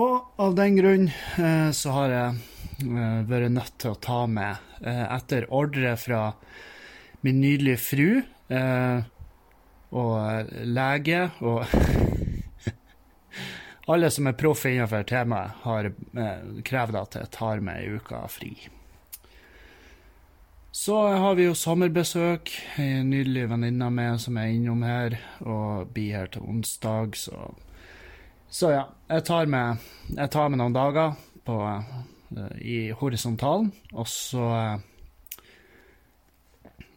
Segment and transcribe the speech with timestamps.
[0.00, 2.36] Og av den grunn eh, så har jeg
[2.86, 6.22] eh, vært nødt til å ta med, eh, etter ordre fra
[7.22, 8.08] min nydelige fru
[9.92, 11.62] og lege og
[13.92, 15.88] Alle som er proff innenfor temaet, har
[16.64, 18.52] krevd at jeg tar meg ei uke fri.
[20.72, 22.52] Så har vi jo sommerbesøk.
[22.78, 27.50] Ei nydelig venninne av meg som er innom her, og blir her til onsdag, så
[28.52, 29.80] Så ja, jeg tar med,
[30.12, 31.14] jeg tar med noen dager
[31.46, 31.54] på,
[32.36, 34.88] eh, i horisontalen, og så eh,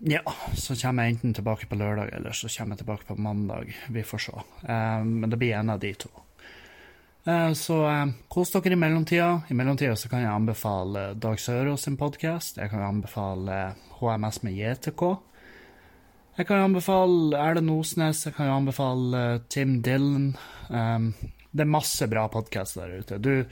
[0.05, 0.19] Ja,
[0.53, 3.71] så kommer jeg enten tilbake på lørdag, eller så kommer jeg tilbake på mandag.
[3.89, 4.41] Vi får se.
[4.67, 6.11] Eh, men det blir en av de to.
[7.57, 7.77] Så
[8.29, 9.29] kos dere i mellomtida.
[9.49, 12.59] I mellomtida så kan jeg anbefale Dag Sørås sin podkast.
[12.61, 15.01] Jeg kan anbefale HMS med JTK.
[16.37, 18.27] Jeg kan anbefale Erlend Osnes.
[18.27, 20.35] Jeg kan anbefale Tim Dillon.
[21.55, 23.17] Det er masse bra podkast der ute.
[23.23, 23.45] Du,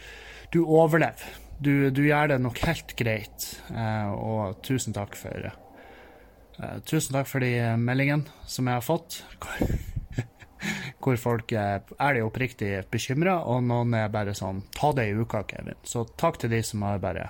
[0.51, 1.23] du overlever.
[1.63, 3.45] Du, du gjør det nok helt greit.
[3.71, 9.21] Eh, og tusen takk for eh, Tusen takk for de meldingene som jeg har fått
[11.03, 15.45] hvor folk er og oppriktig bekymra, og noen er bare sånn Ta det i uka,
[15.47, 15.79] Kevin.
[15.87, 17.29] Så takk til de som har bare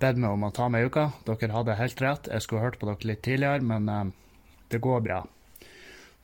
[0.00, 1.10] bedt meg om å ta meg i uka.
[1.28, 2.32] Dere hadde helt rett.
[2.32, 4.08] Jeg skulle hørt på dere litt tidligere, men eh,
[4.72, 5.20] det går bra.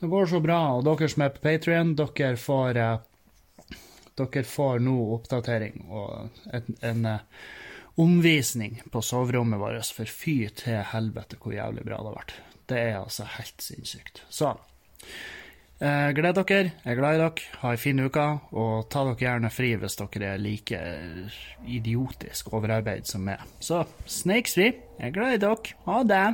[0.00, 0.62] Det går så bra.
[0.78, 2.82] Og dere som er på Patrion, dere får
[4.18, 7.48] Dere får nå oppdatering og en, en eh,
[7.98, 12.38] omvisning på soverommet vårt, for fy til helvete hvor jævlig bra det har vært.
[12.68, 14.22] Det er altså helt sinnssykt.
[14.28, 14.54] Så
[15.78, 19.04] Eh, gled dere, jeg er glad i dere, ha ei en fin uke, og ta
[19.06, 20.80] dere gjerne fri hvis dere er like
[21.70, 23.44] idiotisk overarbeid som meg.
[23.62, 26.24] Så snakes vi, jeg er glad i dere, ha det!